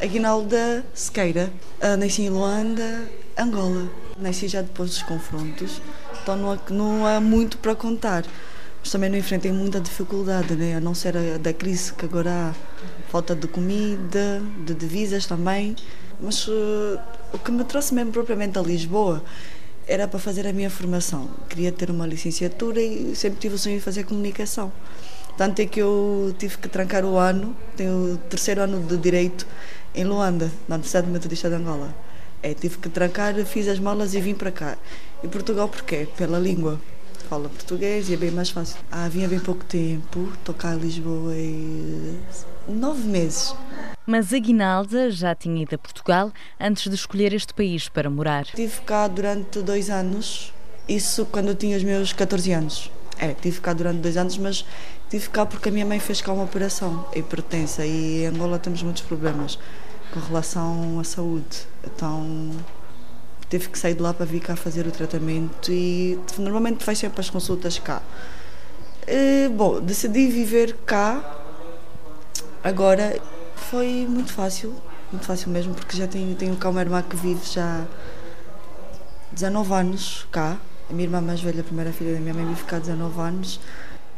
Aguinalda 0.00 0.84
Sequeira. 0.92 1.50
Uh, 1.82 1.96
nasci 1.96 2.22
em 2.22 2.30
Luanda, 2.30 3.08
Angola. 3.36 3.90
Nasci 4.18 4.46
já 4.48 4.62
depois 4.62 4.90
dos 4.90 5.02
confrontos, 5.02 5.80
então 6.22 6.36
não 6.36 6.52
há, 6.52 6.58
não 6.70 7.06
há 7.06 7.20
muito 7.20 7.58
para 7.58 7.74
contar. 7.74 8.24
Mas 8.80 8.90
também 8.90 9.10
não 9.10 9.18
enfrentei 9.18 9.50
muita 9.52 9.80
dificuldade, 9.80 10.54
né? 10.54 10.76
a 10.76 10.80
não 10.80 10.94
ser 10.94 11.16
a 11.16 11.38
da 11.38 11.52
crise 11.52 11.92
que 11.92 12.04
agora 12.04 12.30
há. 12.30 12.54
Falta 13.08 13.34
de 13.34 13.46
comida, 13.48 14.42
de 14.64 14.74
divisas 14.74 15.26
também. 15.26 15.74
Mas 16.20 16.46
uh, 16.46 16.98
o 17.32 17.38
que 17.38 17.50
me 17.50 17.64
trouxe 17.64 17.94
mesmo 17.94 18.12
propriamente 18.12 18.58
a 18.58 18.62
Lisboa 18.62 19.22
era 19.86 20.06
para 20.06 20.18
fazer 20.18 20.46
a 20.46 20.52
minha 20.52 20.68
formação. 20.68 21.30
Queria 21.48 21.72
ter 21.72 21.90
uma 21.90 22.06
licenciatura 22.06 22.80
e 22.82 23.14
sempre 23.14 23.38
tive 23.38 23.54
o 23.54 23.58
sonho 23.58 23.76
de 23.76 23.82
fazer 23.82 24.04
comunicação. 24.04 24.72
Tanto 25.36 25.60
é 25.60 25.66
que 25.66 25.80
eu 25.80 26.34
tive 26.38 26.56
que 26.58 26.68
trancar 26.68 27.04
o 27.04 27.18
ano, 27.18 27.54
tenho 27.76 28.14
o 28.14 28.16
terceiro 28.16 28.62
ano 28.62 28.80
de 28.82 28.96
Direito 28.96 29.46
em 29.96 30.04
Luanda, 30.04 30.52
na 30.68 30.74
Universidade 30.74 31.08
Metodista 31.08 31.48
de 31.48 31.54
Angola. 31.56 31.94
É, 32.42 32.52
tive 32.52 32.76
que 32.76 32.88
trancar, 32.90 33.34
fiz 33.46 33.66
as 33.66 33.78
malas 33.78 34.14
e 34.14 34.20
vim 34.20 34.34
para 34.34 34.52
cá. 34.52 34.76
E 35.24 35.26
Portugal 35.26 35.68
porquê? 35.68 36.06
Pela 36.16 36.38
língua. 36.38 36.78
Falo 37.30 37.48
português 37.48 38.08
e 38.08 38.14
é 38.14 38.16
bem 38.16 38.30
mais 38.30 38.50
fácil. 38.50 38.76
Ah, 38.92 39.08
vinha 39.08 39.26
bem 39.26 39.40
pouco 39.40 39.64
tempo, 39.64 40.30
estou 40.34 40.54
cá 40.54 40.74
em 40.74 40.78
Lisboa 40.78 41.34
e 41.34 42.16
nove 42.68 43.02
meses. 43.08 43.54
Mas 44.06 44.32
Aguinalda 44.32 45.10
já 45.10 45.34
tinha 45.34 45.62
ido 45.62 45.74
a 45.74 45.78
Portugal 45.78 46.30
antes 46.60 46.88
de 46.88 46.94
escolher 46.94 47.32
este 47.32 47.52
país 47.52 47.88
para 47.88 48.08
morar. 48.08 48.44
Tive 48.44 48.80
cá 48.82 49.08
durante 49.08 49.60
dois 49.60 49.90
anos, 49.90 50.52
isso 50.88 51.24
quando 51.24 51.48
eu 51.48 51.56
tinha 51.56 51.76
os 51.76 51.82
meus 51.82 52.12
14 52.12 52.52
anos. 52.52 52.92
É, 53.18 53.32
tive 53.32 53.60
cá 53.60 53.72
durante 53.72 53.98
dois 53.98 54.16
anos, 54.16 54.38
mas 54.38 54.64
tive 55.10 55.28
cá 55.30 55.44
porque 55.46 55.70
a 55.70 55.72
minha 55.72 55.86
mãe 55.86 55.98
fez 55.98 56.20
cá 56.20 56.32
uma 56.32 56.44
operação 56.44 57.08
em 57.12 57.22
pertença 57.22 57.84
e 57.84 58.22
em 58.22 58.26
Angola 58.26 58.58
temos 58.58 58.82
muitos 58.82 59.02
problemas 59.02 59.58
com 60.16 60.20
relação 60.28 60.98
à 60.98 61.04
saúde. 61.04 61.66
Então 61.84 62.50
tive 63.50 63.68
que 63.68 63.78
sair 63.78 63.94
de 63.94 64.00
lá 64.00 64.14
para 64.14 64.24
vir 64.24 64.40
cá 64.40 64.56
fazer 64.56 64.86
o 64.86 64.90
tratamento 64.90 65.70
e 65.70 66.18
normalmente 66.38 66.82
faz 66.82 66.98
sempre 66.98 67.20
as 67.20 67.28
consultas 67.28 67.78
cá. 67.78 68.02
E, 69.06 69.48
bom, 69.50 69.80
decidi 69.80 70.26
viver 70.28 70.74
cá 70.86 71.22
agora 72.64 73.20
foi 73.54 74.06
muito 74.08 74.32
fácil, 74.32 74.74
muito 75.12 75.26
fácil 75.26 75.50
mesmo, 75.50 75.74
porque 75.74 75.96
já 75.96 76.08
tenho, 76.08 76.34
tenho 76.34 76.56
cá 76.56 76.70
uma 76.70 76.80
irmã 76.80 77.02
que 77.02 77.14
vive 77.14 77.44
já 77.44 77.84
19 79.32 79.72
anos 79.74 80.26
cá. 80.32 80.56
A 80.88 80.92
minha 80.92 81.04
irmã 81.04 81.20
mais 81.20 81.40
velha, 81.40 81.60
a 81.60 81.64
primeira 81.64 81.92
filha 81.92 82.14
da 82.14 82.20
minha 82.20 82.32
mãe, 82.32 82.46
vive 82.46 82.64
cá 82.64 82.78
19 82.78 83.20
anos. 83.20 83.60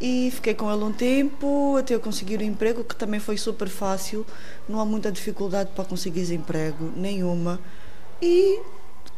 E 0.00 0.30
fiquei 0.32 0.54
com 0.54 0.72
ele 0.72 0.84
um 0.84 0.92
tempo 0.92 1.76
até 1.78 1.94
eu 1.94 2.00
conseguir 2.00 2.40
o 2.40 2.42
emprego, 2.42 2.84
que 2.84 2.96
também 2.96 3.20
foi 3.20 3.36
super 3.36 3.68
fácil. 3.68 4.26
Não 4.68 4.80
há 4.80 4.84
muita 4.84 5.10
dificuldade 5.10 5.70
para 5.74 5.84
conseguir 5.84 6.32
emprego, 6.32 6.92
nenhuma. 6.96 7.60
E 8.20 8.60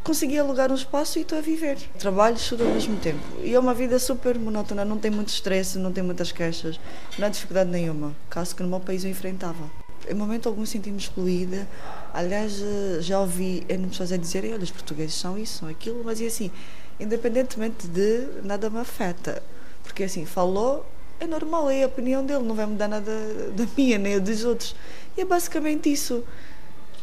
consegui 0.03 0.39
alugar 0.39 0.71
um 0.71 0.75
espaço 0.75 1.19
e 1.19 1.23
estou 1.23 1.37
a 1.37 1.41
viver. 1.41 1.77
Trabalho 1.99 2.35
e 2.35 2.39
estudo 2.39 2.63
ao 2.63 2.69
mesmo 2.71 2.97
tempo. 2.97 3.19
E 3.43 3.53
é 3.53 3.59
uma 3.59 3.73
vida 3.73 3.99
super 3.99 4.37
monótona, 4.37 4.85
não 4.85 4.97
tem 4.97 5.11
muito 5.11 5.29
estresse, 5.29 5.77
não 5.77 5.91
tem 5.91 6.03
muitas 6.03 6.31
queixas, 6.31 6.79
não 7.17 7.27
há 7.27 7.29
dificuldade 7.29 7.69
nenhuma, 7.69 8.15
caso 8.29 8.55
que 8.55 8.63
no 8.63 8.69
meu 8.69 8.79
país 8.79 9.03
eu 9.03 9.09
enfrentava 9.09 9.69
em 10.09 10.13
momento 10.13 10.47
algum 10.47 10.65
senti-me 10.65 10.97
excluída. 10.97 11.67
Aliás, 12.13 12.61
eh, 12.61 13.01
já 13.01 13.19
ouvi 13.19 13.65
pessoas 13.89 14.11
a 14.11 14.17
dizerem: 14.17 14.53
olha, 14.53 14.63
os 14.63 14.71
portugueses 14.71 15.15
são 15.15 15.37
isso, 15.37 15.59
são 15.59 15.67
aquilo, 15.67 16.01
mas 16.03 16.19
e 16.21 16.25
assim, 16.25 16.51
independentemente 16.99 17.87
de 17.87 18.27
nada 18.43 18.69
me 18.69 18.79
afeta. 18.79 19.43
Porque 19.87 20.03
assim, 20.03 20.25
falou, 20.25 20.85
é 21.19 21.25
normal, 21.25 21.69
é 21.69 21.83
a 21.83 21.87
opinião 21.87 22.25
dele, 22.25 22.43
não 22.43 22.53
vai 22.53 22.65
mudar 22.65 22.87
nada 22.87 23.11
da 23.51 23.65
minha 23.75 23.97
nem 23.97 24.19
dos 24.19 24.43
outros. 24.43 24.75
E 25.17 25.21
é 25.21 25.25
basicamente 25.25 25.91
isso. 25.91 26.23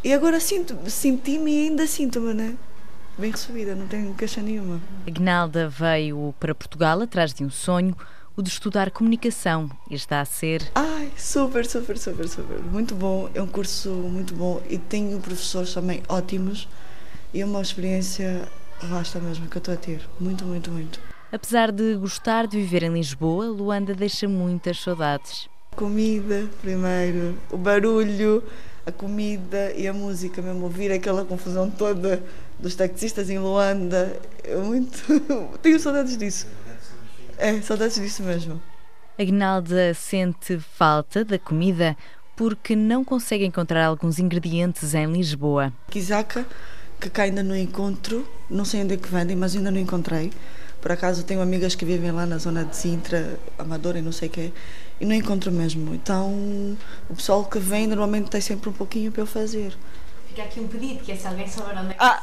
E 0.03 0.13
agora 0.13 0.39
sinto, 0.39 0.79
senti-me 0.89 1.51
e 1.51 1.69
ainda 1.69 1.87
sinto-me, 1.87 2.35
né? 2.35 2.55
Bem 3.19 3.31
recebida, 3.31 3.75
não 3.75 3.87
tenho 3.87 4.13
queixa 4.15 4.43
nenhuma. 4.43 4.81
Agnalda 5.07 5.69
veio 5.69 6.35
para 6.39 6.55
Portugal 6.55 7.01
atrás 7.01 7.33
de 7.33 7.45
um 7.45 7.51
sonho 7.51 7.97
o 8.37 8.43
de 8.43 8.49
estudar 8.49 8.91
comunicação 8.91 9.71
e 9.89 9.95
está 9.95 10.21
a 10.21 10.25
ser. 10.25 10.71
Ai, 10.75 11.11
super, 11.17 11.65
super, 11.65 11.97
super, 11.97 12.29
super. 12.29 12.59
Muito 12.61 12.95
bom, 12.95 13.31
é 13.35 13.41
um 13.41 13.47
curso 13.47 13.91
muito 13.91 14.35
bom 14.35 14.61
e 14.69 14.77
tenho 14.77 15.19
professores 15.21 15.73
também 15.73 16.03
ótimos 16.09 16.69
e 17.33 17.41
é 17.41 17.47
uma 17.47 17.63
experiência 17.63 18.49
vasta 18.83 19.21
mesmo 19.21 19.49
que 19.49 19.57
eu 19.57 19.61
estou 19.61 19.75
a 19.75 19.77
ter. 19.77 20.01
Muito, 20.19 20.45
muito, 20.45 20.71
muito. 20.71 21.14
Apesar 21.35 21.73
de 21.73 21.97
gostar 21.97 22.47
de 22.47 22.57
viver 22.59 22.85
em 22.85 22.93
Lisboa, 22.93 23.47
Luanda 23.47 23.93
deixa 23.93 24.29
muitas 24.29 24.81
saudades. 24.81 25.49
Comida, 25.75 26.49
primeiro, 26.63 27.37
o 27.51 27.57
barulho, 27.57 28.41
a 28.87 28.93
comida 28.93 29.73
e 29.73 29.89
a 29.89 29.93
música, 29.93 30.41
mesmo 30.41 30.63
ouvir 30.63 30.93
aquela 30.93 31.25
confusão 31.25 31.69
toda 31.69 32.23
dos 32.57 32.77
taxistas 32.77 33.29
em 33.31 33.41
Luanda. 33.41 34.17
É 34.45 34.55
muito. 34.55 35.03
Tenho 35.61 35.81
saudades 35.81 36.17
disso. 36.17 36.47
É, 37.37 37.61
saudades 37.63 37.97
disso 37.97 38.23
mesmo. 38.23 38.63
Agnalda 39.19 39.93
sente 39.93 40.61
falta 40.61 41.25
da 41.25 41.37
comida 41.37 41.97
porque 42.37 42.77
não 42.77 43.05
consegue 43.05 43.45
encontrar 43.45 43.85
alguns 43.85 44.21
ingredientes 44.21 44.95
em 44.95 45.11
Lisboa. 45.11 45.73
Quizaca, 45.91 46.47
que 47.01 47.11
cá 47.11 47.25
ainda 47.25 47.43
não 47.43 47.57
encontro, 47.57 48.25
não 48.49 48.65
sei 48.65 48.85
onde 48.85 48.95
é 48.95 48.97
que 48.97 49.09
vendem, 49.09 49.35
mas 49.35 49.57
ainda 49.57 49.73
não 49.73 49.81
encontrei. 49.81 50.31
Por 50.85 50.93
acaso 50.93 51.25
tenho 51.25 51.41
amigas 51.41 51.75
que 51.75 51.83
vivem 51.83 52.11
lá 52.11 52.27
na 52.27 52.37
zona 52.37 52.63
de 52.63 52.77
Sintra, 52.77 53.39
Amadora 53.59 53.99
e 53.99 54.03
não 54.03 54.13
sei 54.13 54.29
o 54.29 54.31
quê, 54.31 54.53
e 55.01 55.07
não 55.07 55.15
encontro 55.15 55.51
mesmo. 55.51 55.95
Então 55.95 56.31
o 57.09 57.15
pessoal 57.15 57.43
que 57.47 57.59
vem 57.59 57.87
normalmente 57.87 58.31
tem 58.31 58.39
sempre 58.43 58.69
um 58.69 58.73
pouquinho 58.75 59.11
para 59.11 59.23
eu 59.23 59.27
fazer. 59.27 59.75
Fica 60.35 60.49
aqui 60.49 60.59
um 60.59 60.67
pedido, 60.67 60.99
que 61.05 61.13
é 61.13 61.17
se 61.17 61.29
alguém 61.29 61.47
souber 61.47 61.79
onde 61.79 61.91
é 61.91 61.95
que 61.95 62.01
ah, 62.01 62.21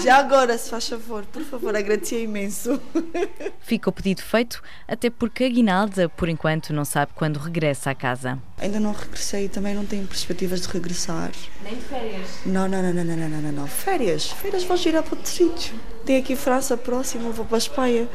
Já 0.00 0.18
agora, 0.18 0.56
se 0.56 0.70
faz 0.70 0.88
favor, 0.88 1.24
por 1.24 1.42
favor, 1.42 1.74
agradecia 1.74 2.20
imenso. 2.20 2.80
Fica 3.58 3.90
o 3.90 3.92
pedido 3.92 4.22
feito, 4.22 4.62
até 4.86 5.10
porque 5.10 5.42
a 5.42 5.48
Guinalda, 5.48 6.08
por 6.08 6.28
enquanto, 6.28 6.72
não 6.72 6.84
sabe 6.84 7.10
quando 7.16 7.38
regressa 7.38 7.90
à 7.90 7.96
casa. 7.96 8.38
Ainda 8.58 8.78
não 8.78 8.92
regressei, 8.92 9.48
também 9.48 9.74
não 9.74 9.84
tenho 9.84 10.06
perspectivas 10.06 10.60
de 10.60 10.68
regressar. 10.68 11.32
Nem 11.64 11.74
de 11.74 11.80
férias? 11.80 12.28
Não, 12.46 12.68
não, 12.68 12.80
não, 12.80 12.94
não, 12.94 13.04
não, 13.04 13.16
não, 13.16 13.42
não, 13.42 13.52
não. 13.52 13.66
Férias? 13.66 14.30
Férias 14.30 14.62
vou 14.62 14.76
girar 14.76 15.02
para 15.02 15.16
outro 15.16 15.28
sítio. 15.28 15.74
Tem 16.04 16.18
aqui 16.18 16.36
França 16.36 16.76
próxima, 16.76 17.30
vou 17.30 17.44
para 17.44 17.56
a 17.56 17.58
Espanha. 17.58 18.08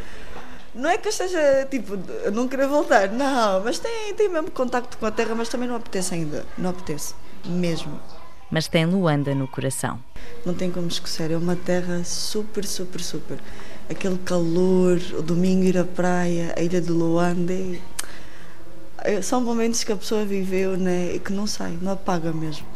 Não 0.74 0.90
é 0.90 0.98
que 0.98 1.10
eu 1.10 1.12
esteja, 1.12 1.68
tipo, 1.70 1.98
não 2.32 2.48
querer 2.48 2.68
voltar, 2.68 3.10
não, 3.10 3.62
mas 3.62 3.78
tem, 3.78 4.14
tem 4.14 4.30
mesmo 4.30 4.50
contacto 4.52 4.98
com 4.98 5.06
a 5.06 5.12
terra, 5.12 5.36
mas 5.36 5.50
também 5.50 5.68
não 5.68 5.76
apetece 5.76 6.14
ainda. 6.14 6.46
Não 6.58 6.70
apetece, 6.70 7.14
mesmo 7.46 8.00
mas 8.52 8.68
tem 8.68 8.86
Luanda 8.86 9.34
no 9.34 9.48
coração. 9.48 10.00
Não 10.46 10.54
tem 10.54 10.70
como 10.70 10.88
esquecer, 10.88 11.32
é 11.32 11.38
uma 11.38 11.56
terra 11.56 12.04
super, 12.04 12.66
super, 12.66 13.02
super. 13.02 13.40
Aquele 13.90 14.18
calor, 14.20 15.00
o 15.18 15.22
domingo 15.22 15.64
ir 15.64 15.78
à 15.78 15.86
praia, 15.86 16.54
a 16.58 16.62
ilha 16.62 16.82
de 16.82 16.92
Luanda. 16.92 17.54
É... 19.00 19.22
São 19.22 19.42
momentos 19.42 19.84
que 19.84 19.92
a 19.92 19.96
pessoa 19.96 20.26
viveu 20.26 20.78
né, 20.78 21.16
e 21.16 21.20
que 21.20 21.32
não 21.32 21.48
sai, 21.48 21.78
não 21.82 21.94
apaga 21.94 22.32
mesmo. 22.32 22.68